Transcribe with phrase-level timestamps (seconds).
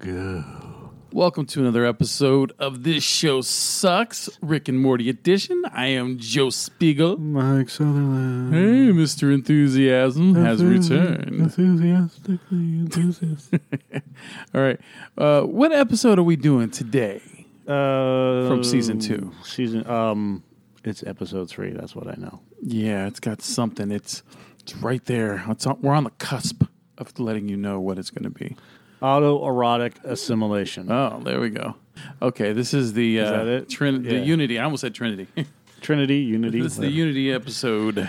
[0.00, 0.44] Go.
[1.12, 5.62] Welcome to another episode of This Show Sucks, Rick and Morty edition.
[5.74, 7.18] I am Joe Spiegel.
[7.18, 8.54] Mike Sutherland.
[8.54, 9.34] Hey, Mr.
[9.34, 11.28] Enthusiasm has returned.
[11.40, 13.60] Enthusiastically enthusiastic.
[14.54, 14.80] All right.
[15.18, 17.20] Uh, what episode are we doing today?
[17.66, 19.32] uh, From season two.
[19.42, 20.42] Season, um,
[20.84, 21.72] it's episode three.
[21.72, 22.40] That's what I know.
[22.62, 23.90] Yeah, it's got something.
[23.90, 24.22] It's
[24.60, 25.44] it's right there.
[25.48, 26.62] It's on, we're on the cusp
[26.96, 28.56] of letting you know what it's going to be.
[29.02, 30.90] Autoerotic assimilation.
[30.90, 31.76] Oh, there we go.
[32.22, 33.68] Okay, this is the uh, that it?
[33.68, 34.22] Trin- the Yeah.
[34.22, 34.58] Unity.
[34.58, 35.26] I almost said Trinity.
[35.80, 36.60] Trinity, Unity.
[36.60, 36.96] this is the whatever.
[36.96, 38.08] Unity episode.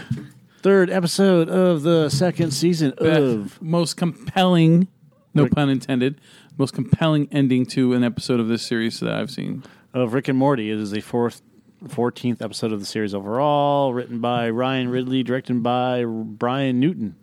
[0.61, 3.61] third episode of the second season of.
[3.61, 4.87] most compelling,
[5.33, 6.19] no pun intended,
[6.57, 9.63] most compelling ending to an episode of this series that I've seen.
[9.93, 10.69] of Rick and Morty.
[10.71, 11.41] It is the fourth,
[11.87, 17.15] fourteenth episode of the series overall, written by Ryan Ridley, directed by Bryan Newton.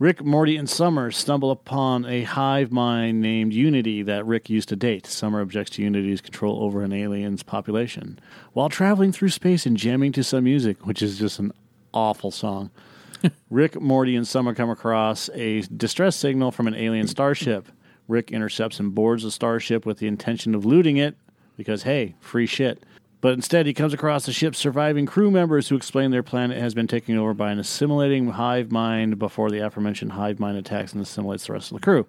[0.00, 4.76] Rick, Morty, and Summer stumble upon a hive mind named Unity that Rick used to
[4.76, 5.06] date.
[5.06, 8.18] Summer objects to Unity's control over an alien's population.
[8.54, 11.52] While traveling through space and jamming to some music, which is just an
[11.92, 12.70] awful song,
[13.50, 17.68] Rick, Morty, and Summer come across a distress signal from an alien starship.
[18.08, 21.14] Rick intercepts and boards the starship with the intention of looting it
[21.58, 22.82] because, hey, free shit.
[23.20, 26.74] But instead, he comes across the ship's surviving crew members who explain their planet has
[26.74, 31.02] been taken over by an assimilating hive mind before the aforementioned hive mind attacks and
[31.02, 32.06] assimilates the rest of the crew.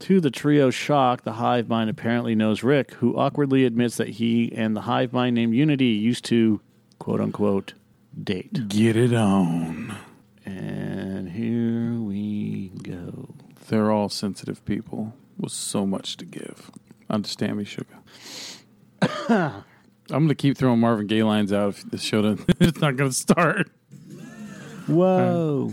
[0.00, 4.52] To the trio's shock, the hive mind apparently knows Rick, who awkwardly admits that he
[4.54, 6.60] and the hive mind named Unity used to,
[6.98, 7.74] quote unquote,
[8.22, 8.68] date.
[8.68, 9.96] Get it on.
[10.44, 13.34] And here we go.
[13.68, 16.70] They're all sensitive people with so much to give.
[17.10, 17.98] Understand me, sugar.
[20.10, 22.96] I'm going to keep throwing Marvin Gaye lines out if the show doesn't, it's not
[22.96, 23.70] going to start.
[24.86, 25.72] Whoa.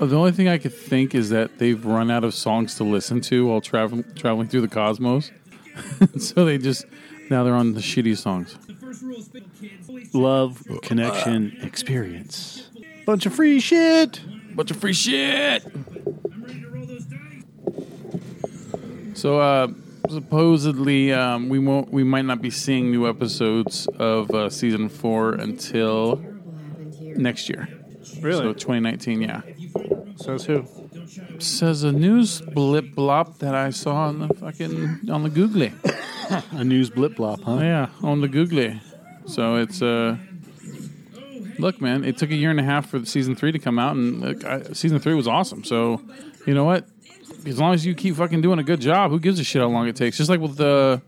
[0.00, 2.84] Uh, The only thing I could think is that they've run out of songs to
[2.84, 5.32] listen to while traveling traveling through the cosmos.
[6.20, 6.84] so they just
[7.30, 8.56] now they're on the shitty songs.
[10.14, 12.70] Love, connection, experience.
[13.06, 14.20] Bunch of free shit.
[14.54, 15.64] Bunch of free shit.
[19.14, 19.66] So uh,
[20.08, 25.32] supposedly um, we won't we might not be seeing new episodes of uh, season four
[25.34, 26.22] until
[27.00, 27.68] next year.
[28.02, 28.54] So Really?
[28.54, 29.42] 2019, yeah.
[30.16, 30.66] Says who?
[31.38, 35.72] Says a news blip blop that I saw on the fucking on the Googly.
[36.52, 37.58] A news blip blop, huh?
[37.62, 38.80] Yeah, on the Googly.
[39.26, 40.16] So it's uh
[41.58, 43.96] look, man, it took a year and a half for season three to come out,
[43.96, 45.64] and look, I, season three was awesome.
[45.64, 46.02] So
[46.46, 46.86] you know what?
[47.48, 49.68] As long as you keep fucking doing a good job, who gives a shit how
[49.68, 50.16] long it takes?
[50.16, 51.00] Just like with the.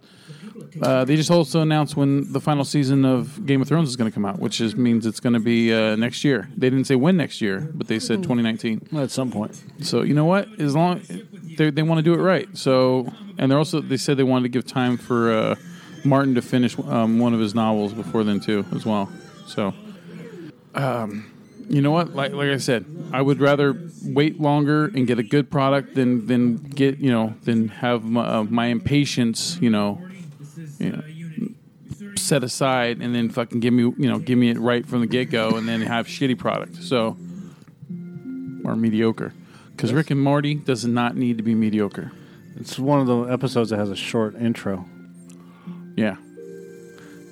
[0.81, 4.09] Uh, they just also announced when the final season of Game of Thrones is going
[4.09, 6.49] to come out, which is, means it's going to be uh, next year.
[6.57, 8.89] They didn't say when next year, but they said 2019.
[8.93, 9.61] Well, at some point.
[9.81, 10.49] So you know what?
[10.61, 11.03] As long
[11.57, 12.49] they they want to do it right.
[12.57, 15.55] So and they're also they said they wanted to give time for uh,
[16.05, 19.11] Martin to finish um, one of his novels before then too as well.
[19.47, 19.75] So
[20.75, 21.30] um,
[21.71, 22.15] you know what?
[22.15, 26.27] Like like I said, I would rather wait longer and get a good product than
[26.27, 30.03] than get you know than have my, uh, my impatience you know
[30.79, 31.03] you know
[32.17, 35.07] set aside and then fucking give me you know give me it right from the
[35.07, 36.83] get go and then have shitty product.
[36.83, 37.17] So
[38.65, 39.33] or mediocre.
[39.71, 42.13] Because Rick and Morty does not need to be mediocre.
[42.57, 44.85] It's one of the episodes that has a short intro.
[45.97, 46.17] Yeah.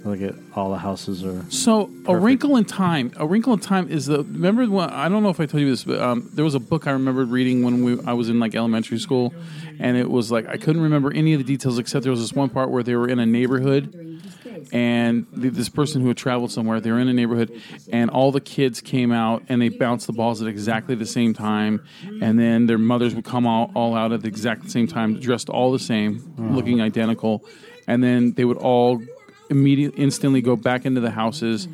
[0.04, 1.44] Like at all the houses are.
[1.50, 3.12] So a wrinkle in time.
[3.16, 4.18] A wrinkle in time is the.
[4.22, 6.60] Remember when I don't know if I told you this, but um, there was a
[6.60, 9.34] book I remembered reading when we I was in like elementary school,
[9.78, 12.32] and it was like I couldn't remember any of the details except there was this
[12.32, 13.92] one part where they were in a neighborhood,
[14.72, 17.60] and th- this person who had traveled somewhere, they were in a neighborhood,
[17.92, 21.34] and all the kids came out and they bounced the balls at exactly the same
[21.34, 21.84] time,
[22.22, 25.48] and then their mothers would come all, all out at the exact same time, dressed
[25.48, 27.44] all the same, looking identical,
[27.86, 29.02] and then they would all
[29.50, 31.68] immediately instantly go back into the houses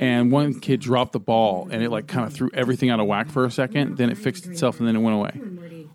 [0.00, 3.06] and one kid dropped the ball and it like kind of threw everything out of
[3.06, 5.32] whack for a second then it fixed itself and then it went away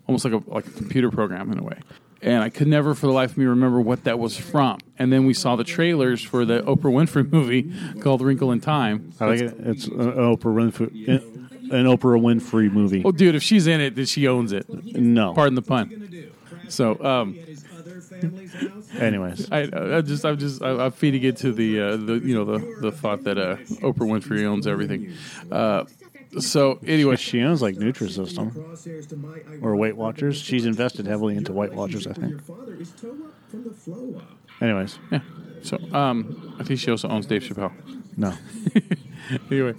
[0.06, 1.78] almost like a like a computer program in a way
[2.22, 5.12] and I could never for the life of me remember what that was from and
[5.12, 9.26] then we saw the trailers for the Oprah Winfrey movie called Wrinkle in Time I
[9.26, 9.54] like it.
[9.60, 11.08] It's an Oprah Winfrey,
[11.70, 13.02] an Oprah Winfrey movie.
[13.04, 14.66] oh dude if she's in it then she owns it
[14.96, 15.34] No.
[15.34, 15.92] pardon the pun
[16.68, 17.36] so um
[18.98, 22.44] Anyways, I, I just, I'm just, I, I'm feeding into the, uh, the, you know,
[22.44, 25.12] the, the thought that uh, Oprah Winfrey owns everything.
[25.50, 25.84] Uh,
[26.38, 30.40] so anyway, she owns like Nutrisystem or Weight Watchers.
[30.40, 32.40] She's invested heavily into Weight Watchers, I think.
[34.60, 35.20] Anyways, yeah.
[35.62, 37.72] So um, I think she also owns Dave Chappelle.
[38.16, 38.34] No.
[39.50, 39.74] anyway,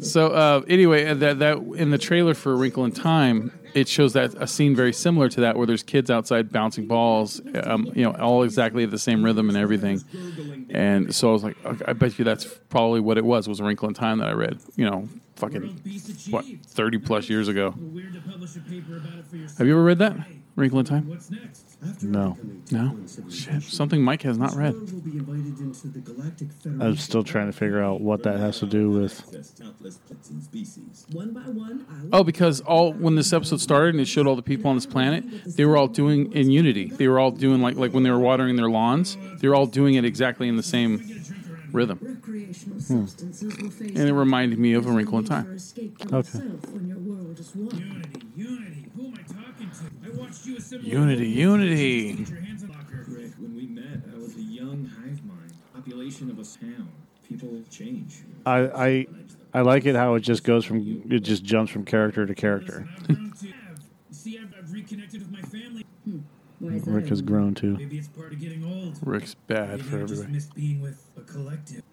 [0.00, 4.12] so uh, anyway, uh, that that in the trailer for Wrinkle in Time, it shows
[4.14, 8.02] that a scene very similar to that, where there's kids outside bouncing balls, um, you
[8.02, 10.02] know, all exactly at the same rhythm and everything.
[10.70, 11.56] And so I was like,
[11.86, 13.48] I bet you that's probably what it was.
[13.48, 15.80] Was A Wrinkle in Time that I read, you know, fucking
[16.30, 17.74] what thirty plus years ago.
[17.78, 19.58] Weird to publish a paper about it for yourself.
[19.58, 20.16] Have you ever read that
[20.56, 21.18] Wrinkle in Time?
[22.02, 22.36] No.
[22.72, 22.98] No.
[23.30, 24.74] Shit, something Mike has not read.
[24.74, 26.82] will be invited into the Galactic Federation.
[26.82, 29.22] I'm still trying to figure out what that has to do with.
[29.60, 31.06] countless plants and species.
[31.12, 34.34] One by one, I Oh, because all when this episode started and it showed all
[34.34, 35.24] the people on this planet,
[35.56, 36.86] they were all doing in unity.
[36.88, 39.66] They were all doing like like when they were watering their lawns, they were all
[39.66, 41.17] doing it exactly in the same
[41.78, 41.98] rhythm.
[42.02, 43.06] Recreational hmm.
[43.06, 45.46] substances will face And it reminded me of A Wrinkle in Time.
[45.46, 46.16] Okay.
[46.16, 47.78] yourself when your world is one.
[47.78, 48.84] Unity, unity.
[48.98, 50.06] I?
[50.06, 50.88] I watched you assemble.
[50.88, 52.12] Unity, unity.
[52.14, 53.04] Get your hands on locker.
[53.08, 56.88] Rick, when we met, I was a young hive mind, population of a town.
[57.28, 58.22] People change.
[58.46, 59.06] I I
[59.54, 62.88] I like it how it just goes from it just jumps from character to character.
[62.88, 63.78] I've grown to have.
[64.10, 65.67] See, I've, I've reconnected with my family.
[66.60, 67.76] Why is that Rick has grown too.
[67.76, 68.98] Maybe it's part of getting old.
[69.02, 70.32] Rick's bad Maybe for I just everybody.
[70.32, 71.82] miss being with a collective.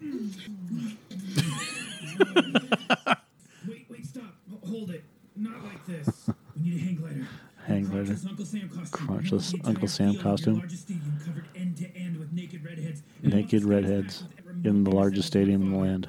[3.68, 4.24] wait, wait, stop.
[4.50, 5.04] Ho- Hold it.
[5.36, 6.28] Not like this.
[6.56, 7.26] We need a hang glider.
[7.66, 8.14] Hang glider.
[8.14, 9.06] Crotchless Uncle Sam costume.
[9.06, 10.58] Crotchless The entire Uncle Sam field of your costume.
[10.58, 13.02] largest stadium covered end to end with naked redheads.
[13.22, 16.08] and Naked lots of redheads spectacle that in the largest stadium in the land.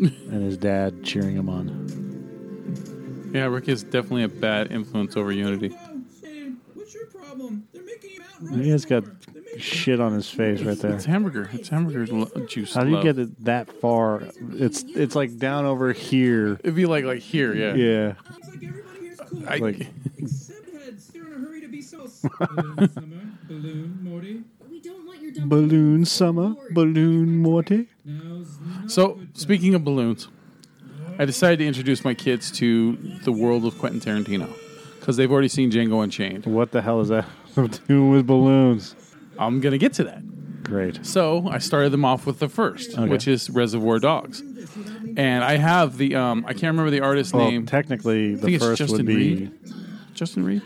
[0.00, 3.30] And his dad cheering him on.
[3.34, 5.74] Yeah, Rick is definitely a bad influence over Unity.
[5.74, 7.66] Oh, Sam, what's your problem?
[7.72, 8.28] They're making you out.
[8.52, 9.04] He has got
[9.58, 10.92] shit on his face right there.
[10.94, 11.48] It's hamburger.
[11.52, 12.74] It's hamburger lo- juice.
[12.74, 13.04] How do you love.
[13.04, 14.22] get it that far?
[14.52, 16.54] It's it's like down over here.
[16.62, 17.74] It'd be like like here, yeah.
[17.74, 18.06] Yeah.
[18.30, 19.44] Looks like everybody here's cool.
[19.48, 19.86] I, Like
[20.18, 21.08] Except heads.
[21.08, 22.06] They're in a hurry to be so.
[22.38, 24.42] Balloon Summer, Balloon Morty.
[24.70, 27.88] We don't want your dumb balloon summer, balloon Morty.
[28.04, 29.30] Now's not so a good time.
[29.34, 30.28] speaking of balloons,
[31.18, 34.48] I decided to introduce my kids to the world of Quentin Tarantino
[35.00, 36.46] because they've already seen Django Unchained.
[36.46, 37.24] What the hell is that
[37.66, 38.94] doing with balloons?
[39.38, 40.22] I'm gonna get to that.
[40.64, 41.04] Great.
[41.04, 43.08] So I started them off with the first, Okay.
[43.08, 44.42] which is Reservoir Dogs,
[45.16, 47.64] and I have the um, I can't remember the artist's Well, name.
[47.66, 49.52] technically, the first Justin would be Reed.
[50.14, 50.62] Justin Reed,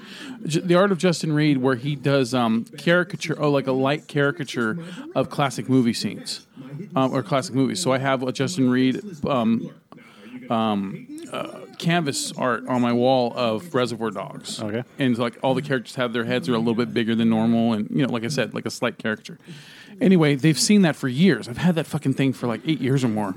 [0.46, 4.08] J- the art of Justin Reed, where he does um, caricature, oh, like a light
[4.08, 4.78] caricature
[5.14, 6.46] of classic movie scenes
[6.96, 7.78] um, or classic movies.
[7.78, 9.70] So I have a Justin Reed um,
[10.52, 14.60] um, uh, canvas art on my wall of Reservoir Dogs.
[14.60, 14.84] Okay.
[14.98, 17.72] and like all the characters have their heads are a little bit bigger than normal,
[17.72, 19.38] and you know, like I said, like a slight caricature.
[20.00, 21.48] Anyway, they've seen that for years.
[21.48, 23.34] I've had that fucking thing for like eight years or more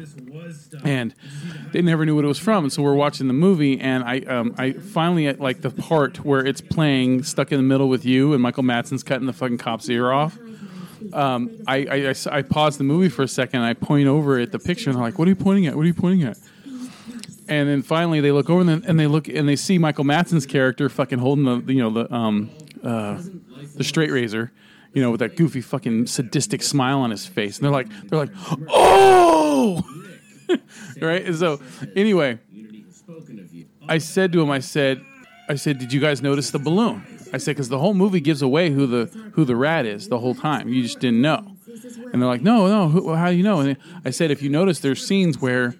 [0.83, 1.13] and
[1.71, 2.65] they never knew what it was from.
[2.65, 6.23] And so we're watching the movie, and I, um, I finally at like the part
[6.25, 9.57] where it's playing "Stuck in the Middle with You," and Michael Madsen's cutting the fucking
[9.57, 10.37] cop's ear off.
[11.13, 14.39] Um, I, I, I I paused the movie for a second, and I point over
[14.39, 15.75] at the picture, and I'm like, "What are you pointing at?
[15.75, 16.37] What are you pointing at?"
[17.47, 20.89] And then finally, they look over and, they look and they see Michael Madsen's character
[20.89, 22.49] fucking holding the you know the um
[22.83, 23.21] uh,
[23.75, 24.51] the straight razor,
[24.93, 28.19] you know, with that goofy fucking sadistic smile on his face, and they're like they're
[28.19, 28.31] like,
[28.69, 29.83] oh,
[31.01, 31.25] right.
[31.25, 31.61] And so
[31.95, 32.39] anyway,
[33.87, 35.03] I said to him, I said,
[35.47, 37.03] I said, did you guys notice the balloon?
[37.33, 40.19] I said because the whole movie gives away who the who the rat is the
[40.19, 40.69] whole time.
[40.69, 41.55] You just didn't know.
[42.11, 43.59] And they're like, no, no, who, how do you know?
[43.59, 45.75] And I said, if you notice, there's scenes where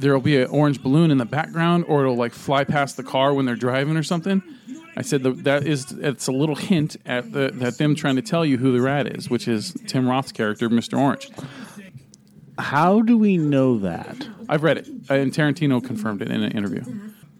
[0.00, 3.32] there'll be an orange balloon in the background, or it'll like fly past the car
[3.34, 4.42] when they're driving or something.
[4.96, 8.22] I said that that is it's a little hint at the at them trying to
[8.22, 10.98] tell you who the rat is, which is Tim Roth's character, Mr.
[10.98, 11.30] Orange.
[12.58, 14.28] How do we know that?
[14.48, 16.82] I've read it, and Tarantino confirmed it in an interview.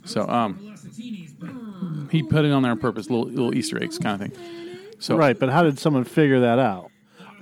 [0.05, 1.51] So um, Lots of teenies, but
[2.13, 4.95] he put it on there on purpose, little little Easter eggs kind of thing.
[4.99, 6.90] So Right, but how did someone figure that out?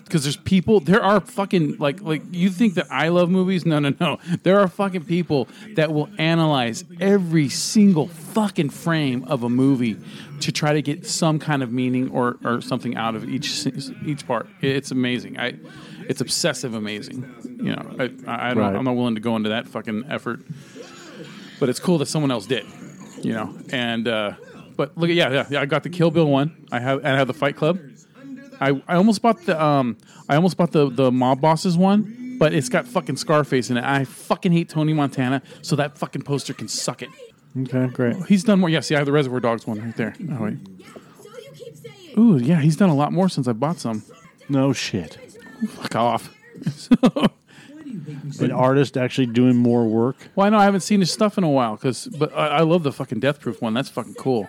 [0.09, 3.65] Because there's people there are fucking like like you think that I love movies?
[3.65, 4.19] No no no.
[4.43, 9.97] There are fucking people that will analyze every single fucking frame of a movie
[10.41, 13.67] to try to get some kind of meaning or, or something out of each
[14.05, 14.49] each part.
[14.61, 15.39] It's amazing.
[15.39, 15.55] I
[16.09, 17.35] it's obsessive amazing.
[17.45, 18.77] You know I, I, I don't, Right.
[18.77, 20.41] I'm not willing to go into that fucking effort
[21.61, 22.65] but it's cool that someone else did
[23.23, 24.33] you know and uh
[24.77, 26.67] but look at yeah yeah, yeah I got the Kill Bill one.
[26.71, 27.81] I have and I have the Fight Club
[28.61, 29.97] I, I almost bought the um
[30.29, 33.85] I almost bought the the mob bosses one, but it's got fucking Scarface in it.
[33.85, 37.11] I fucking hate Tony Montana, so that fucking poster can suck it.
[37.63, 38.17] Okay, great.
[38.27, 38.69] He's done more.
[38.69, 40.15] Yes, yeah, see, I have the Reservoir Dogs one right there.
[40.33, 40.59] Oh wait.
[41.23, 42.19] So you keep saying.
[42.19, 44.03] Ooh, yeah, he's done a lot more since I bought some.
[44.49, 45.19] No shit.
[45.69, 46.35] Fuck off.
[48.41, 50.17] An artist actually doing more work.
[50.35, 52.61] Well, I know I haven't seen his stuff in a while, cause but I, I
[52.61, 53.75] love the fucking Death Proof one.
[53.75, 54.49] That's fucking cool.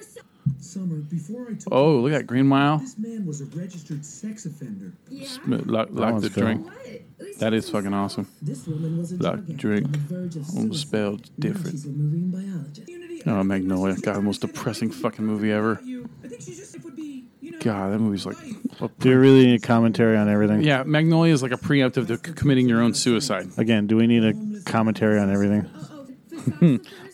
[0.59, 2.77] Summer, before I took Oh, look at that Green Mile.
[2.79, 4.93] this man was a registered sex offender.
[5.09, 5.27] Yeah.
[5.47, 6.43] Lock, lock one's the Phil.
[6.43, 6.65] drink.
[6.65, 6.75] What?
[7.19, 8.27] At least That it is was fucking awesome.
[8.41, 9.85] This woman was a Like drug drink.
[9.85, 11.71] on the verge of Almost spelled different.
[11.71, 12.89] she's a marine biologist.
[13.25, 13.95] Oh, Magnolia.
[14.01, 15.79] God, most depressing fucking movie ever.
[15.83, 18.37] You, I think she just would be, you know, God, that movie's like.
[18.37, 20.61] Do we really need commentary on everything?
[20.61, 23.49] Yeah, Magnolia is like a preemptive to committing your own suicide.
[23.57, 25.69] Again, do we need a commentary on everything?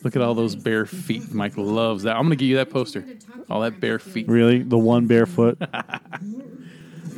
[0.02, 1.32] Look at all those bare feet.
[1.32, 2.16] Mike loves that.
[2.16, 3.04] I'm going to give you that poster.
[3.50, 4.28] All that bare feet.
[4.28, 4.62] Really?
[4.62, 5.58] The one barefoot?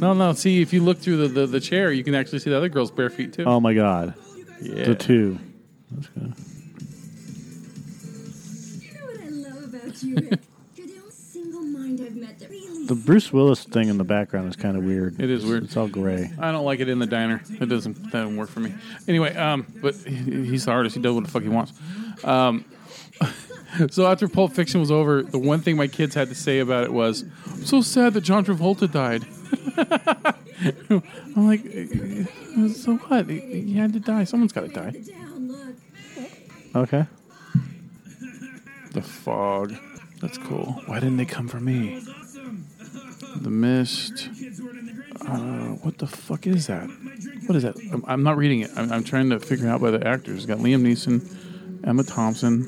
[0.00, 0.32] No, no.
[0.32, 2.68] See, if you look through the, the, the chair, you can actually see the other
[2.68, 3.42] girl's bare feet too.
[3.44, 4.14] Oh my god.
[4.62, 4.84] yeah.
[4.84, 5.40] The two.
[5.90, 6.34] That's good.
[8.80, 10.40] You know what I love about you, Rick?
[10.76, 12.77] You're the only single mind I've met that really.
[12.88, 15.20] The Bruce Willis thing in the background is kind of weird.
[15.20, 15.64] It is weird.
[15.64, 16.30] It's all gray.
[16.38, 17.42] I don't like it in the diner.
[17.50, 18.72] It doesn't that doesn't work for me.
[19.06, 20.96] Anyway, um, but he- he's the artist.
[20.96, 21.72] He does what the fuck he wants.
[22.24, 22.64] Um,
[23.90, 26.84] so after Pulp Fiction was over, the one thing my kids had to say about
[26.84, 29.26] it was, "I'm so sad that John Travolta died."
[31.36, 33.28] I'm like, "Uh, so what?
[33.28, 34.24] He he had to die.
[34.24, 34.94] Someone's got to die.
[36.74, 37.06] Okay.
[38.92, 39.74] The fog.
[40.22, 40.80] That's cool.
[40.86, 42.02] Why didn't they come for me?
[43.36, 44.28] The mist.
[45.20, 46.88] Uh, what the fuck is that?
[47.46, 47.76] What is that?
[47.92, 48.70] I'm, I'm not reading it.
[48.76, 50.46] I'm, I'm trying to figure out by the actors.
[50.46, 52.62] Got Liam Neeson, Emma Thompson.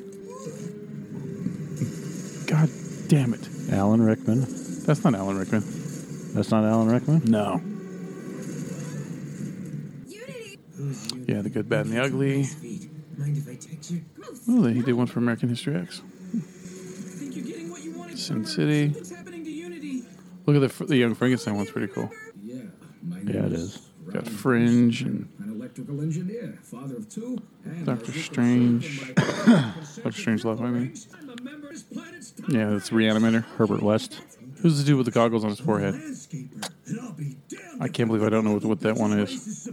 [2.46, 2.68] God
[3.08, 3.48] damn it!
[3.72, 4.40] Alan Rickman.
[4.84, 5.62] That's not Alan Rickman.
[6.34, 7.22] That's not Alan Rickman?
[7.24, 7.60] No.
[11.26, 12.46] Yeah, the good, bad, and the ugly.
[13.16, 14.02] Mind if I text you?
[14.48, 16.02] Oh, he did one for American History X.
[16.32, 18.18] think you're getting what you wanted.
[18.18, 18.88] Sin City.
[18.88, 20.04] What's happening to Unity?
[20.52, 22.10] Look at the the Young Frankenstein one's pretty cool.
[22.42, 22.62] Yeah,
[23.24, 23.86] Yeah, it is.
[24.12, 27.38] Got Fringe and An electrical engineer, father of two.
[27.64, 29.14] and Doctor I was Strange.
[29.16, 30.94] Doctor Strange Love, I mean.
[31.16, 31.82] I'm a member of
[32.48, 33.44] Yeah, that's Reanimator.
[33.56, 34.20] Herbert West.
[34.62, 35.94] Who's the dude with the goggles on his forehead?
[37.00, 39.30] I'll be damned I can't believe I don't know what, what that one is.
[39.30, 39.68] is.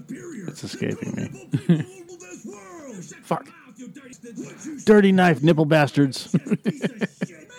[0.48, 1.30] It's escaping me.
[1.68, 2.96] Ruled this world.
[3.24, 3.50] Fuck.
[3.78, 6.28] Dirty- what you Dirty knife, nipple bastards.
[6.64, 7.50] piece of shit.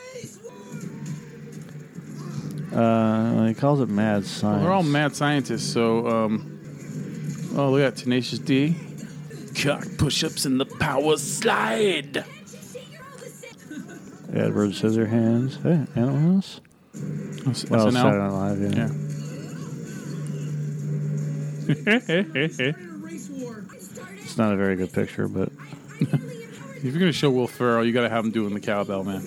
[2.73, 3.08] Uh,
[3.49, 4.43] he calls it mad science.
[4.43, 6.61] Well, they're all mad scientists, so, um,
[7.57, 8.77] oh, look at that, Tenacious D.
[9.61, 12.25] Cock push ups in the power slide.
[12.47, 14.47] See, you're all.
[14.47, 15.61] Edward Scissorhands.
[15.63, 16.61] Hey, Animal House?
[16.93, 17.93] That's Well, SNL.
[17.93, 18.89] Saturday Night Live, yeah.
[21.69, 22.73] Yeah.
[23.01, 23.65] Race war.
[23.79, 24.19] Started.
[24.23, 25.51] It's not a very good picture, but
[26.01, 29.05] if you're going to show Will Ferrell, you got to have him doing the cowbell,
[29.05, 29.23] man.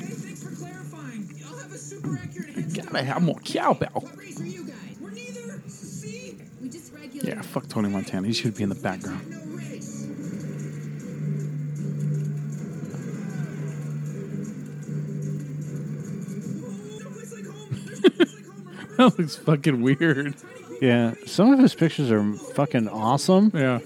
[5.67, 6.38] See?
[6.62, 7.21] We just cowbell.
[7.24, 8.27] Yeah, fuck Tony Montana.
[8.27, 9.29] He should be in the background.
[9.29, 10.03] No race.
[17.00, 17.69] No place like home.
[17.86, 18.98] There's no place like home.
[18.98, 20.36] that looks fucking weird.
[20.81, 23.51] yeah, some of his pictures are fucking awesome.
[23.53, 23.79] Yeah.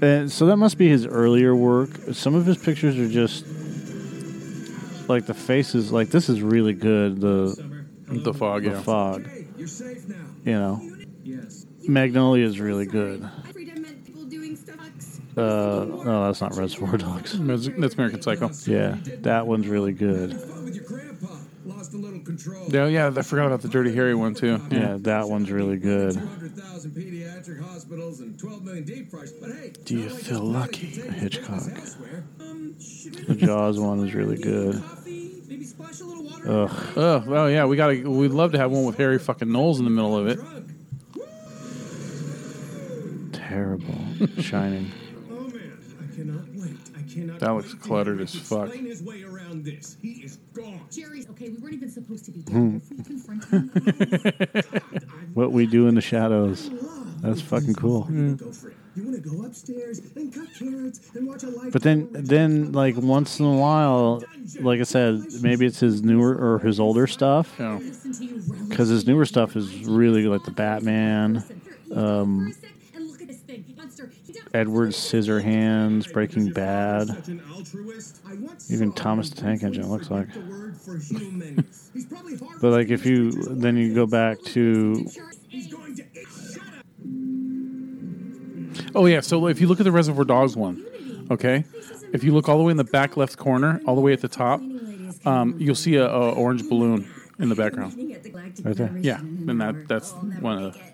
[0.00, 1.90] And so that must be his earlier work.
[2.12, 3.46] Some of his pictures are just
[5.08, 5.92] like the faces.
[5.92, 7.20] Like this is really good.
[7.20, 7.71] The
[8.20, 8.82] The fog, the yeah.
[8.82, 9.26] fog.
[9.26, 10.16] Hey, you're safe now.
[10.44, 10.82] You know,
[11.24, 11.66] Yes.
[11.86, 13.28] Magnolia is really good.
[13.52, 14.78] Freedom meant people doing stuff.
[15.36, 17.38] Uh, no, that's not Reservoir Dogs.
[17.38, 18.50] That's that's American Psycho.
[18.66, 20.38] Yeah, that one's really good.
[20.38, 21.28] Fun with your grandpa.
[21.64, 22.66] Lost a little control.
[22.68, 24.60] Yeah, yeah, I forgot about the Dirty Harry one, too.
[24.70, 26.14] Yeah, that one's really good.
[26.14, 29.32] 200,000 pediatric hospitals and 12 million deep fries.
[29.32, 30.88] But hey, Do you feel lucky?
[30.88, 31.54] private to take Hitchcock.
[31.58, 32.24] business elsewhere.
[32.40, 34.82] Um, should we The Jaws one is really good.
[36.44, 36.74] Coffee?
[36.74, 37.24] Maybe splash a little water?
[37.24, 38.08] Ugh, Oh, well, yeah, we gotta.
[38.10, 40.38] We'd love to have one with Harry fucking Knowles in the middle of it.
[43.32, 43.94] Terrible.
[44.40, 44.90] Shining.
[45.30, 46.76] Oh man, I cannot wait.
[46.96, 47.40] I cannot.
[47.40, 48.66] That looks cluttered as Rick fuck.
[48.68, 49.96] Explain his way around this.
[50.00, 50.80] He is gone.
[50.90, 51.48] Jerry's okay.
[51.50, 52.78] We weren't even supposed to be Hmm.
[52.78, 52.80] here.
[52.82, 53.70] If we confront him,
[55.34, 56.70] What we do in the shadows.
[57.20, 58.02] That's fucking cool.
[58.04, 58.76] Go for it.
[58.94, 61.72] You want to go upstairs and cut carrots and watch a live.
[61.72, 64.22] But then, then like once in a while,
[64.60, 67.54] like I said, maybe it's his newer or his older stuff.
[67.58, 67.78] Yeah.
[67.78, 68.42] listen to you.
[68.46, 71.42] relish Because his newer stuff is really like the Batman,
[71.94, 73.64] um, for a sec and look at this thing.
[73.76, 74.10] Monster.
[74.26, 77.08] He down- Edward Scissorhands, Breaking Bad.
[77.08, 78.20] Such an altruist.
[78.28, 80.30] I once Even Thomas the Tank Engine, it looks like.
[80.34, 81.64] The word for human.
[81.94, 85.06] He's probably hard But like if you then you go back to
[88.94, 89.20] Oh yeah.
[89.20, 91.64] So if you look at the Reservoir Dogs one, okay,
[92.12, 94.20] if you look all the way in the back left corner, all the way at
[94.20, 94.60] the top,
[95.24, 97.94] um, you'll see a, a orange balloon in the background.
[98.64, 98.96] Right there.
[98.98, 100.92] Yeah, and that that's one of the.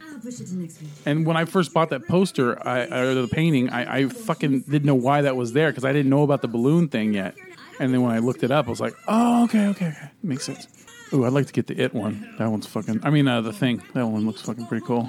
[1.06, 4.84] And when I first bought that poster, I or the painting, I, I fucking didn't
[4.84, 7.36] know why that was there because I didn't know about the balloon thing yet.
[7.78, 10.44] And then when I looked it up, I was like, oh, okay, okay, okay, makes
[10.44, 10.66] sense.
[11.12, 12.34] Ooh, I'd like to get the It one.
[12.38, 13.00] That one's fucking.
[13.04, 13.82] I mean, uh, the thing.
[13.94, 15.08] That one looks fucking pretty cool.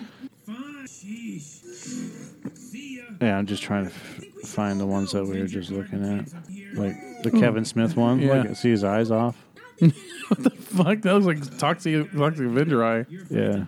[3.21, 6.77] Yeah, I'm just trying to f- find the ones that we were just looking at,
[6.77, 8.19] like the Kevin Smith one.
[8.21, 8.43] Yeah.
[8.43, 9.35] Like, see his eyes off.
[10.29, 13.05] What the fuck, that looks like Toxic, Toxic Avenger Eye.
[13.31, 13.65] Yeah,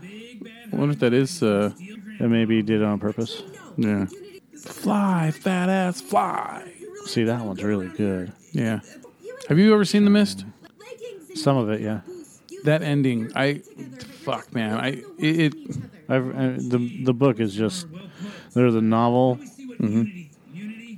[0.72, 1.41] I wonder if that is.
[1.41, 1.72] Uh,
[2.20, 3.41] that maybe he did it on purpose.
[3.77, 4.05] yeah.
[4.60, 6.72] Fly, fat ass, fly.
[7.05, 8.31] See, that one's really good.
[8.51, 8.81] Yeah.
[9.50, 10.46] Have you ever seen The Mist?
[11.34, 12.01] Some of it, yeah.
[12.65, 13.55] That ending, I.
[14.24, 14.77] Fuck, man.
[14.77, 14.88] I.
[15.17, 15.55] It.
[15.55, 17.88] it I've, uh, the the book is just
[18.53, 19.39] there's a novel.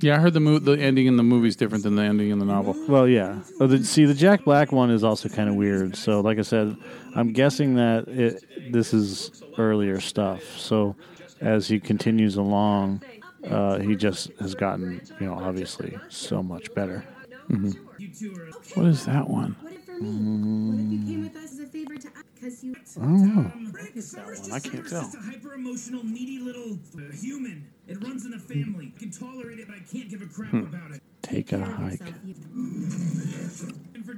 [0.00, 2.30] yeah, I heard the mo- the ending in the movie is different than the ending
[2.30, 2.74] in the novel.
[2.88, 3.40] Well, yeah.
[3.60, 5.96] Oh, the, see, the Jack Black one is also kind of weird.
[5.96, 6.76] So, like I said,
[7.14, 10.42] I'm guessing that it this is earlier stuff.
[10.58, 10.96] So,
[11.40, 13.02] as he continues along,
[13.48, 17.04] uh, he just has gotten, you know, obviously so much better.
[17.48, 18.50] You two are.
[18.74, 19.56] What is that one?
[19.60, 20.70] What if for me?
[20.70, 23.52] What if you came with us as a favor to because you I don't know.
[23.94, 24.52] Rick, Summer's one?
[24.52, 25.02] I just- can't Summer's tell.
[25.02, 27.66] just a hyper emotional, needy little uh, human.
[27.86, 28.92] It runs in the family.
[28.96, 30.58] I can tolerate it, but I can't give a crap Hmm.
[30.60, 31.02] about it.
[31.22, 32.00] Take a hike.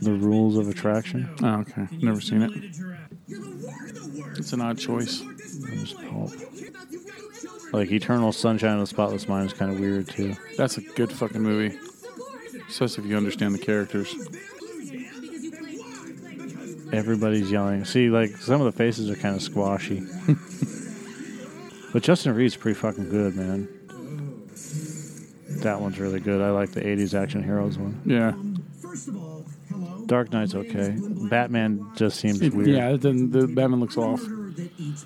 [0.00, 1.24] The rules of attraction.
[1.24, 1.56] a yes or no.
[1.56, 1.96] Oh, okay.
[2.04, 2.50] Never seen it.
[2.50, 3.00] assimilate a giraffe?
[3.28, 4.40] You're the wor- the worst.
[4.40, 5.18] It's an odd choice.
[5.18, 5.56] Support this
[5.92, 6.08] family.
[6.10, 6.30] pulp.
[6.32, 7.72] You care about your young children.
[7.72, 10.34] Like Eternal Sunshine of the Spotless Mind is kind of weird too.
[10.56, 11.78] That's a good fucking movie.
[12.68, 14.14] Especially if you understand the characters.
[16.92, 17.84] Everybody's yelling.
[17.84, 20.02] See, like some of the faces are kind of squashy.
[21.92, 23.68] but Justin Reed's pretty fucking good, man.
[25.62, 26.40] That one's really good.
[26.40, 28.00] I like the '80s action heroes one.
[28.04, 28.32] Yeah.
[28.80, 30.04] First of all, hello.
[30.06, 30.96] Dark Knight's okay.
[31.28, 32.68] Batman just seems weird.
[32.68, 34.22] Yeah, it doesn't- the Batman looks off.
[34.22, 35.04] Murderer that eats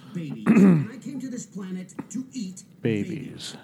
[2.82, 3.56] babies.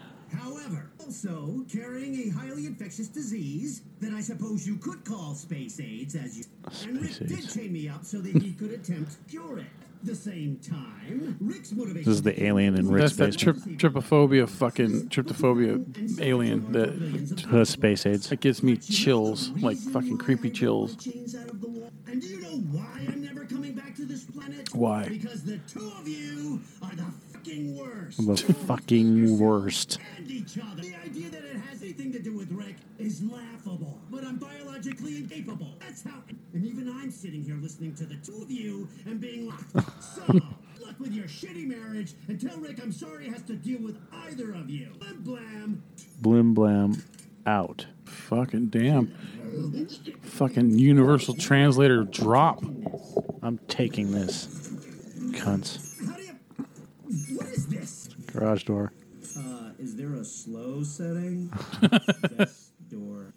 [1.17, 6.37] Also carrying a highly infectious disease that I suppose you could call space AIDS, as
[6.39, 6.45] you.
[6.89, 9.67] and Rick Space did chain me up so that he could attempt to cure it.
[10.03, 12.05] The same time, Rick's motivation.
[12.05, 13.81] This is the alien in Rick's That's that trip, basement.
[13.81, 18.29] trypophobia fucking trypophobia alien that Uh, space AIDS.
[18.29, 20.97] that gives me chills, like fucking creepy chills.
[20.97, 21.91] Chains out of the wall.
[22.07, 24.69] And do you know why I'm never coming back to this planet?
[24.75, 25.09] Why?
[25.09, 27.03] Because the two of you are the
[27.47, 28.27] fucking worst.
[28.47, 29.99] The fucking worst.
[30.17, 30.83] and each other.
[30.83, 35.19] The idea that it has anything to do with Rick is laughable, but I'm biologically
[35.19, 35.75] incapable.
[35.81, 36.23] That's how.
[36.53, 40.23] And even I'm sitting here listening to the two of you and being like, so,
[40.81, 43.99] luck with your shitty marriage, and tell Rick I'm sorry he has to deal with
[44.27, 44.89] either of you.
[44.99, 45.83] Blam blam.
[46.23, 47.03] Blim blam.
[47.47, 47.87] Out.
[48.07, 49.15] Fucking damn.
[50.23, 52.65] Fucking universal translator drop.
[53.41, 54.47] I'm taking this.
[55.31, 55.96] Cunts.
[58.37, 58.93] Garage door.
[59.37, 61.51] Uh, is there a slow setting?
[62.39, 63.33] yes, door.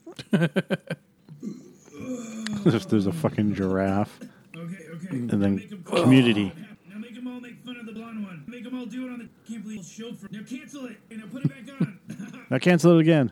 [2.63, 4.19] There's, there's a fucking giraffe.
[4.55, 5.07] Okay, okay.
[5.09, 6.51] And then Now community.
[6.89, 8.43] Now make them all make fun of the blonde one.
[8.47, 9.29] Make them all do it on the.
[9.51, 10.27] Can't believe shield for.
[10.31, 11.99] Now cancel it and now put it back on.
[12.49, 13.31] Now cancel it again.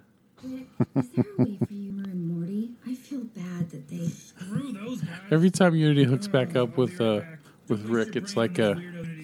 [0.96, 2.70] Is there a way for you and Morty?
[2.86, 4.08] I feel bad that they.
[4.08, 5.10] Screw those guys.
[5.32, 7.22] Every time Unity hooks back up with uh
[7.68, 8.76] with Rick, it's like uh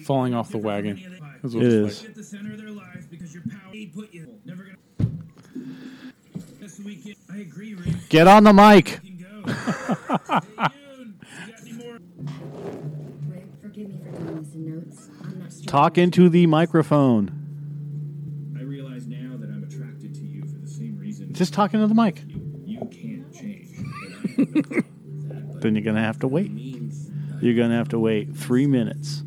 [0.04, 1.20] falling off the wagon.
[1.44, 2.04] That's what It it's is.
[2.06, 4.38] At the center of their lives because your power put you.
[4.46, 4.78] Never gonna.
[6.58, 8.08] This weekend, I agree, Rick.
[8.08, 8.98] Get on the mic.
[9.02, 9.52] You can go.
[10.32, 10.72] hey, you got
[11.60, 11.98] any more?
[13.28, 15.10] Rick, forgive me for doing this notes.
[15.22, 15.50] I'm not.
[15.66, 18.54] Talk into the microphone.
[18.58, 21.86] I realize now that I'm attracted to you for the same reason Just talking to
[21.86, 22.22] the mic.
[22.26, 23.68] you, you can't change.
[24.38, 26.50] But I know that, Then you're gonna have to wait.
[27.42, 29.22] You're gonna have to wait three minutes.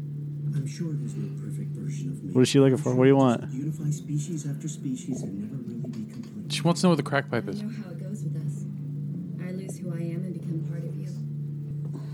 [0.56, 2.27] I'm sure there's no perfect version of me.
[2.38, 2.94] What is she looking for?
[2.94, 3.52] What do you want?
[3.52, 6.54] Unify species after species and never really be complete.
[6.54, 7.64] She wants to know what the crack pipe I is.
[7.64, 8.62] know how it goes with us.
[9.42, 11.10] I lose who I am and become part of you.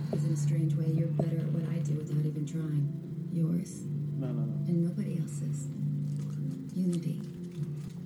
[0.08, 2.88] Because in a strange way, you're better at what I do without even trying.
[3.34, 3.84] Yours.
[4.16, 4.64] No, no, no.
[4.64, 5.68] And nobody else's.
[6.72, 7.20] Unity.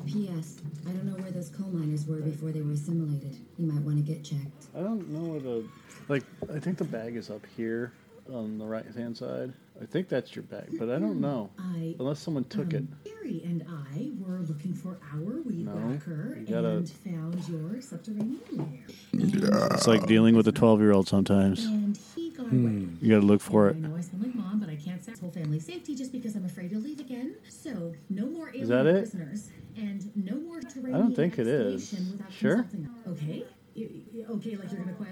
[0.07, 0.57] P.S.
[0.87, 3.37] I don't know where those coal miners were before they were assimilated.
[3.59, 4.73] You might want to get checked.
[4.75, 5.63] I don't know where the
[6.09, 6.23] like.
[6.51, 7.93] I think the bag is up here
[8.33, 9.53] on the right hand side.
[9.81, 12.77] I think that's your bag, but I don't know I unless someone took it.
[12.77, 17.47] um, Gary and I were looking for our weed No, whacker you gotta- and found
[17.47, 18.87] your subterranean lair.
[19.13, 21.65] It's like dealing with a twelve-year-old sometimes.
[21.65, 22.65] And he got Hmm.
[22.65, 22.87] away.
[23.01, 23.75] You got to look for it.
[23.75, 26.35] I know I sound like mom, but I can't say whole family safety just because
[26.35, 27.35] I'm afraid to leave again.
[27.49, 28.97] So no more alien that it?
[28.99, 31.93] prisoners and no more subterranean I don't think it is.
[32.31, 32.65] Sure?
[33.07, 33.43] Okay.
[33.75, 35.06] Y- y- Okay, like you're gonna quietly teleport.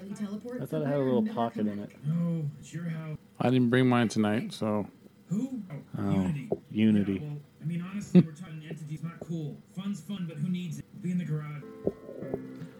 [0.65, 1.91] I thought it had a little pocket in it.
[2.07, 3.17] No, it's your house.
[3.39, 4.87] I didn't bring mine tonight, so
[5.29, 5.61] Who?
[5.71, 6.49] Oh, Oh, Unity.
[6.71, 7.13] Unity.
[7.13, 9.03] Yeah, well, I mean, honestly, we're talking entities.
[9.03, 9.57] Not cool.
[9.75, 10.85] Fun's fun, but who needs it?
[11.03, 11.61] Be in the garage.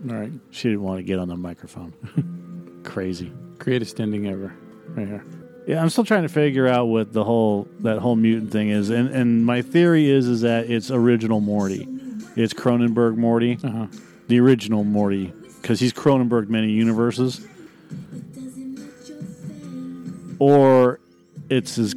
[0.10, 0.32] all right.
[0.50, 2.82] She didn't want to get on the microphone.
[2.84, 3.32] Crazy.
[3.60, 4.52] Greatest ending ever.
[4.90, 5.24] Right here.
[5.68, 8.90] Yeah, I'm still trying to figure out what the whole that whole mutant thing is,
[8.90, 11.88] and and my theory is is that it's original Morty,
[12.36, 13.88] it's Cronenberg Morty, Uh-huh.
[14.28, 17.48] the original Morty, because he's Cronenberg many universes,
[20.40, 21.00] or
[21.50, 21.96] it's his,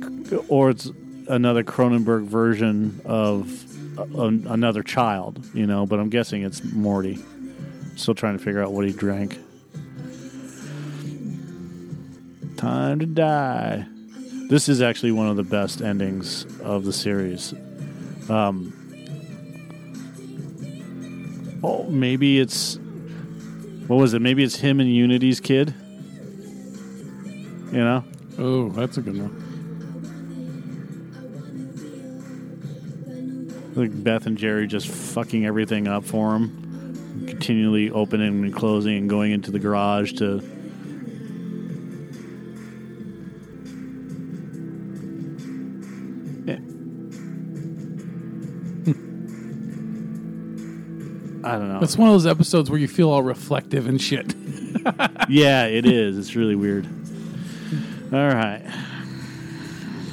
[0.48, 0.90] or it's
[1.29, 3.64] another Cronenberg version of
[3.98, 5.87] a, another child, you know.
[5.87, 7.18] But I'm guessing it's Morty.
[7.96, 9.38] Still trying to figure out what he drank.
[12.57, 13.87] Time to die.
[14.48, 17.53] This is actually one of the best endings of the series.
[18.29, 18.72] Um,
[21.62, 22.79] oh, maybe it's
[23.87, 24.20] what was it?
[24.20, 25.74] Maybe it's him and Unity's kid.
[27.72, 28.05] You know,
[28.38, 29.59] Oh, that's a good one.
[33.79, 39.09] like Beth and Jerry just fucking everything up for him, continually opening and closing and
[39.09, 40.42] going into the garage to.
[51.44, 51.81] I don't know.
[51.81, 54.35] That's one of those episodes where you feel all reflective and shit.
[55.31, 56.18] yeah, it is.
[56.18, 56.87] It's really weird.
[58.12, 58.62] All right.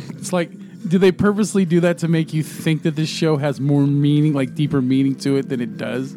[0.10, 0.52] It's like,
[0.88, 4.34] do they purposely do that to make you think that this show has more meaning,
[4.34, 6.14] like deeper meaning to it than it does?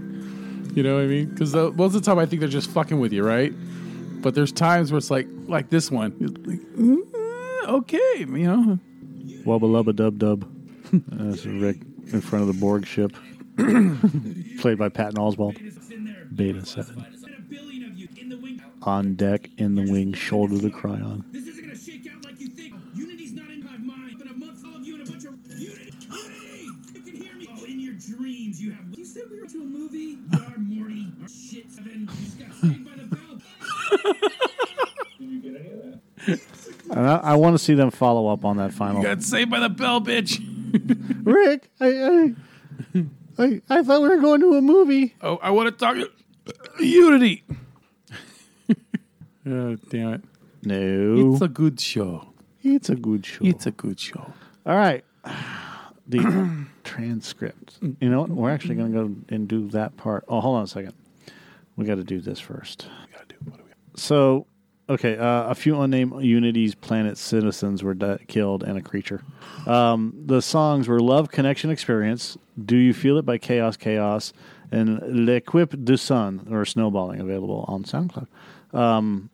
[0.76, 1.26] You know what I mean?
[1.26, 3.52] Because most of the time I think they're just fucking with you, right?
[4.22, 6.14] But there's times where it's like, like this one.
[6.20, 8.78] Like, mm, okay, you know.
[9.44, 10.46] Wubba lubba dub dub.
[10.92, 11.78] That's Rick
[12.12, 13.12] in front of the Borg ship.
[13.56, 15.56] Played by Patton Oswalt.
[16.34, 17.04] Beta 7.
[17.24, 18.62] And a billion of you in the wing.
[18.82, 21.24] On deck, in the wing, shoulder to cry on.
[36.90, 39.02] And I, I want to see them follow up on that final.
[39.02, 40.38] Got saved by the bell, bitch.
[41.24, 42.34] Rick, I,
[42.94, 43.04] I,
[43.38, 45.14] I, I thought we were going to a movie.
[45.20, 45.96] Oh, I want to talk
[46.80, 47.44] Unity.
[49.46, 50.24] oh, damn it.
[50.62, 51.32] No.
[51.32, 52.28] It's a good show.
[52.62, 53.44] It's a good show.
[53.44, 54.32] It's a good show.
[54.66, 55.04] All right.
[56.10, 57.80] The transcript.
[57.82, 58.30] You know what?
[58.30, 60.24] We're actually going to go and do that part.
[60.26, 60.94] Oh, hold on a second.
[61.76, 62.88] We got to do this first.
[63.06, 63.52] We got to do.
[63.94, 64.46] So,
[64.88, 69.22] okay, uh, a few unnamed Unity's planet citizens were di- killed and a creature.
[69.66, 74.32] Um, the songs were Love Connection Experience, Do You Feel It by Chaos Chaos,
[74.70, 78.26] and L'Equipe du Sun, or Snowballing, available on SoundCloud.
[78.72, 79.30] Um,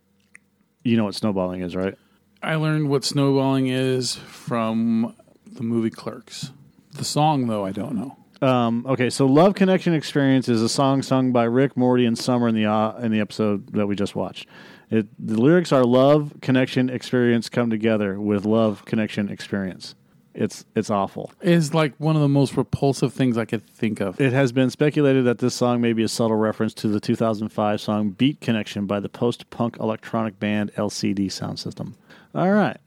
[0.85, 1.95] you know what snowballing is, right?
[2.43, 5.15] I learned what snowballing is from
[5.47, 6.51] the movie Clerks.
[6.93, 8.17] The song, though, I don't know.
[8.47, 12.49] Um, okay, so "Love Connection Experience" is a song sung by Rick, Morty, and Summer
[12.49, 14.47] in the uh, in the episode that we just watched.
[14.91, 19.95] It, the lyrics are "Love Connection Experience come together with Love Connection Experience."
[20.35, 21.31] It's it's awful.
[21.41, 24.21] It's like one of the most repulsive things I could think of.
[24.21, 27.81] It has been speculated that this song may be a subtle reference to the 2005
[27.81, 31.95] song "Beat Connection" by the post-punk electronic band LCD Soundsystem.
[32.35, 32.79] All right,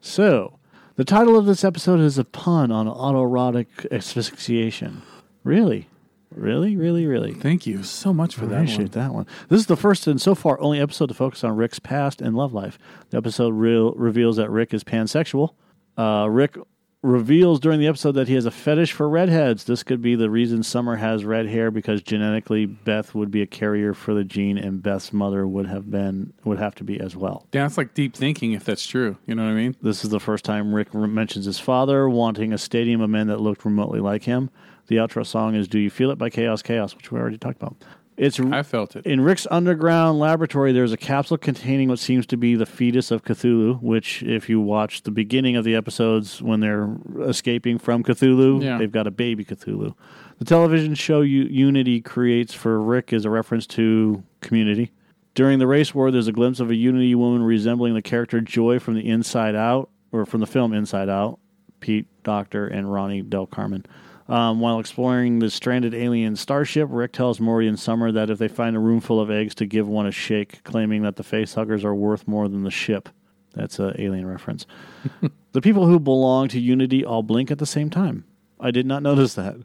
[0.00, 0.58] so
[0.94, 5.02] the title of this episode is a pun on autoerotic asphyxiation.
[5.42, 5.88] Really,
[6.36, 7.32] really, really, really.
[7.32, 9.26] Thank you so much for that appreciate that one.
[9.48, 12.36] This is the first and so far only episode to focus on Rick's past and
[12.36, 12.78] love life.
[13.10, 15.54] The episode real, reveals that Rick is pansexual.
[15.96, 16.56] Uh, Rick
[17.02, 19.64] reveals during the episode that he has a fetish for redheads.
[19.64, 23.46] This could be the reason Summer has red hair because genetically Beth would be a
[23.46, 27.16] carrier for the gene, and Beth's mother would have been would have to be as
[27.16, 27.46] well.
[27.52, 29.16] Yeah, it's like deep thinking if that's true.
[29.26, 29.76] You know what I mean?
[29.82, 33.40] This is the first time Rick mentions his father wanting a stadium of men that
[33.40, 34.50] looked remotely like him.
[34.92, 37.56] The outro song is "Do You Feel It" by Chaos Chaos, which we already talked
[37.62, 37.76] about.
[38.18, 39.06] It's I felt it.
[39.06, 43.24] in Rick's underground laboratory, there's a capsule containing what seems to be the fetus of
[43.24, 48.62] Cthulhu, which, if you watch the beginning of the episodes when they're escaping from Cthulhu,
[48.62, 48.76] Yeah.
[48.76, 49.94] they've got a baby Cthulhu.
[50.38, 54.90] The television show U- Unity creates for Rick is a reference to community.
[55.34, 58.78] During the race war, there's a glimpse of a Unity woman resembling the character Joy
[58.78, 61.38] from the Inside Out, or from the film Inside Out,
[61.80, 63.86] Pete Docter and Ronnie Del Carmen.
[64.28, 68.48] Um, while exploring the stranded alien starship, Rick tells Morty and Summer that if they
[68.48, 71.84] find a room full of eggs, to give one a shake, claiming that the facehuggers
[71.84, 73.08] are worth more than the ship.
[73.54, 74.66] That's an alien reference.
[75.52, 78.24] the people who belong to Unity all blink at the same time.
[78.60, 79.56] I did not notice that.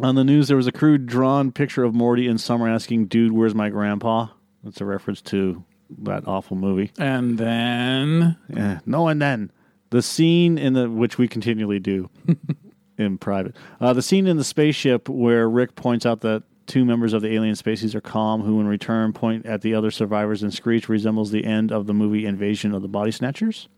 [0.00, 3.32] On the news, there was a crude drawn picture of Morty and Summer asking, Dude,
[3.32, 4.28] where's my grandpa?
[4.64, 5.64] That's a reference to
[6.02, 6.90] that awful movie.
[6.98, 9.52] And then Yeah, no, and then
[9.90, 12.10] the scene in the which we continually do
[12.98, 13.54] in private.
[13.80, 17.32] Uh, the scene in the spaceship where Rick points out that two members of the
[17.32, 21.30] alien species are calm, who in return point at the other survivors and screech, resembles
[21.30, 23.68] the end of the movie Invasion of the Body Snatchers.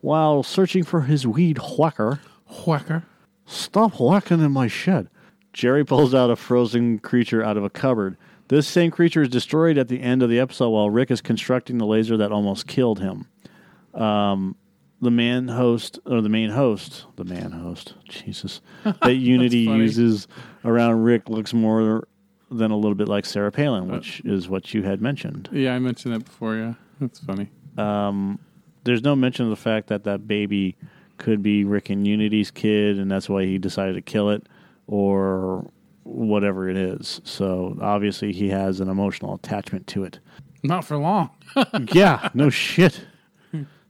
[0.00, 2.20] while searching for his weed whacker.
[2.66, 3.04] Whacker.
[3.46, 5.08] Stop whacking in my shed.
[5.52, 8.16] Jerry pulls out a frozen creature out of a cupboard.
[8.48, 11.78] This same creature is destroyed at the end of the episode while Rick is constructing
[11.78, 13.26] the laser that almost killed him.
[13.94, 14.56] Um,
[15.00, 20.26] the man host, or the main host, the man host, Jesus, that Unity uses
[20.64, 22.08] around Rick looks more
[22.50, 25.48] than a little bit like Sarah Palin, uh, which is what you had mentioned.
[25.52, 26.56] Yeah, I mentioned that before.
[26.56, 27.48] Yeah, that's funny.
[27.76, 28.38] Um,
[28.84, 30.76] there's no mention of the fact that that baby
[31.18, 34.46] could be Rick and Unity's kid, and that's why he decided to kill it,
[34.86, 35.70] or
[36.04, 37.20] whatever it is.
[37.24, 40.18] So obviously, he has an emotional attachment to it.
[40.62, 41.30] Not for long.
[41.92, 43.04] yeah, no shit.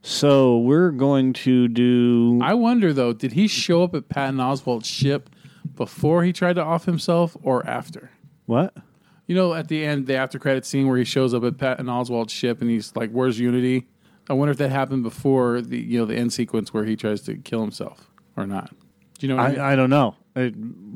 [0.08, 2.40] So we're going to do.
[2.42, 5.28] I wonder though, did he show up at Patton Oswalt's ship
[5.76, 8.10] before he tried to off himself or after?
[8.46, 8.74] What?
[9.26, 11.84] You know, at the end, the after credit scene where he shows up at Patton
[11.84, 13.86] Oswalt's ship and he's like, "Where's Unity?"
[14.30, 17.20] I wonder if that happened before the you know the end sequence where he tries
[17.22, 18.70] to kill himself or not.
[19.18, 19.36] Do you know?
[19.36, 19.60] What I, mean?
[19.60, 20.16] I, I don't know.
[20.34, 20.54] It,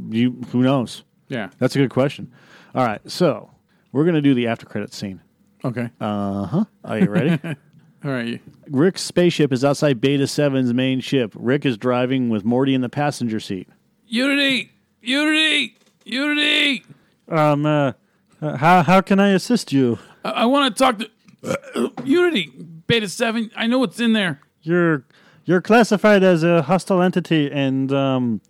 [0.09, 1.05] you who knows?
[1.29, 1.51] yeah.
[1.59, 2.33] That's a good question.
[2.75, 3.51] All right, so
[3.93, 5.21] we're going to do the after credit scene.
[5.63, 5.91] Okay.
[6.01, 6.65] Uh huh.
[6.83, 7.39] Are you ready?
[8.05, 8.41] All right.
[8.69, 11.33] Rick's spaceship is outside Beta 7's main ship.
[11.37, 13.69] Rick is driving with Morty in the passenger seat.
[14.07, 14.73] Unity.
[15.01, 15.77] Unity.
[16.05, 16.85] Unity.
[17.29, 17.93] Um, uh,
[18.41, 19.99] uh, how how can I assist you?
[20.25, 22.53] I, I want to talk to Unity.
[22.87, 23.51] Beta Seven.
[23.57, 24.41] I know what's in there.
[24.63, 25.05] You're
[25.45, 28.41] you're classified as a hostile entity, and um,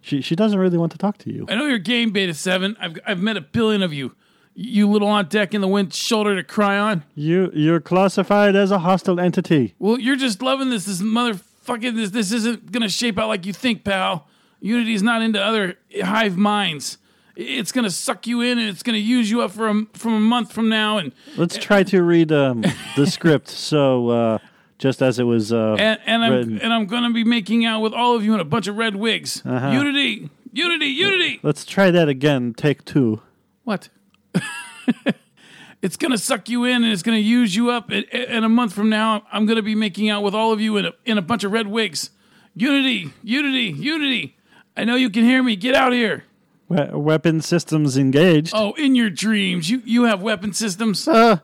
[0.00, 1.46] she she doesn't really want to talk to you.
[1.48, 2.76] I know your game, Beta Seven.
[2.80, 4.14] I've I've met a billion of you.
[4.62, 7.02] You little on deck in the wind shoulder to cry on.
[7.14, 9.74] You you're classified as a hostile entity.
[9.78, 10.84] Well, you're just loving this.
[10.84, 12.10] This motherfucking this.
[12.10, 14.26] This isn't gonna shape out like you think, pal.
[14.60, 16.98] Unity's not into other hive minds.
[17.36, 20.20] It's gonna suck you in and it's gonna use you up for a, from a
[20.20, 20.98] month from now.
[20.98, 22.62] And Let's try to read um,
[22.96, 23.48] the script.
[23.70, 24.38] So uh,
[24.76, 26.60] just as it was, uh, and, and I'm written.
[26.60, 28.94] and I'm gonna be making out with all of you in a bunch of red
[28.96, 29.40] wigs.
[29.46, 31.40] Unity, Unity, Unity.
[31.42, 32.52] let's try that again.
[32.52, 33.22] Take two.
[33.64, 33.88] What?
[35.82, 37.90] it's gonna suck you in and it's gonna use you up.
[37.90, 40.76] And, and a month from now, I'm gonna be making out with all of you
[40.76, 42.10] in a in a bunch of red wigs.
[42.54, 44.36] Unity, Unity, Unity.
[44.76, 45.56] I know you can hear me.
[45.56, 46.24] Get out here.
[46.68, 48.52] We- weapon systems engaged.
[48.54, 51.06] Oh, in your dreams, you you have weapon systems.
[51.08, 51.38] Uh,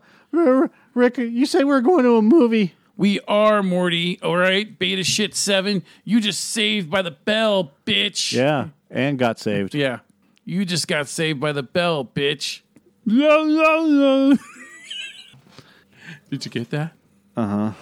[0.95, 2.75] Rick, you say we're going to a movie.
[2.97, 4.19] We are Morty.
[4.23, 5.83] All right, Beta shit seven.
[6.05, 8.33] You just saved by the bell, bitch.
[8.33, 9.75] Yeah, and got saved.
[9.75, 10.01] Yeah.
[10.49, 12.61] You just got saved by the bell, bitch.
[16.31, 16.93] Did you get that?
[17.37, 17.73] Uh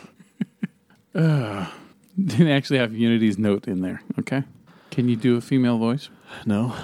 [1.14, 1.66] huh.
[2.22, 4.02] Didn't actually have Unity's note in there.
[4.18, 4.42] Okay.
[4.90, 6.10] Can you do a female voice?
[6.44, 6.74] No.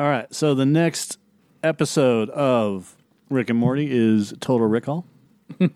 [0.00, 0.32] All right.
[0.34, 1.18] So the next
[1.62, 2.96] episode of
[3.30, 5.04] Rick and Morty is Total Recall.
[5.60, 5.70] and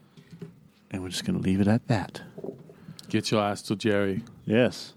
[0.93, 2.23] we're just going to leave it at that.
[3.09, 4.23] Get your ass to Jerry.
[4.47, 4.95] Yes.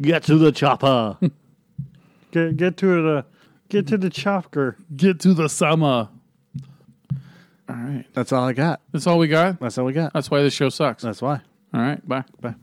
[0.00, 1.18] Get to the chopper.
[2.30, 3.24] Get get to the
[3.70, 4.76] get to the chopper.
[4.94, 6.10] Get to the summer.
[7.68, 8.04] All right.
[8.14, 8.80] That's all I got.
[8.92, 9.60] That's all we got.
[9.60, 10.12] That's all we got.
[10.12, 11.02] That's why this show sucks.
[11.02, 11.40] That's why.
[11.74, 12.06] All right.
[12.06, 12.24] Bye.
[12.40, 12.54] Bye.